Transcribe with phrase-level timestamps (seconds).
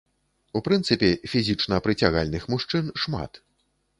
[0.59, 3.41] У прынцыпе, фізічна прыцягальных мужчын шмат.